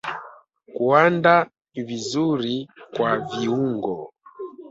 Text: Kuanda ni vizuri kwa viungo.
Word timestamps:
Kuanda 0.73 1.47
ni 1.75 1.83
vizuri 1.83 2.69
kwa 2.95 3.19
viungo. 3.19 4.13